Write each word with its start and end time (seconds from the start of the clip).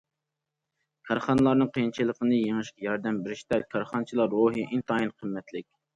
كارخانىلارنىڭ 1.09 1.69
قىيىنچىلىقنى 1.75 2.39
يېڭىشىگە 2.41 2.87
ياردەم 2.87 3.19
بېرىشتە 3.27 3.61
كارخانىچىلار 3.75 4.33
روھى 4.37 4.65
ئىنتايىن 4.71 5.15
قىممەتلىك. 5.21 5.69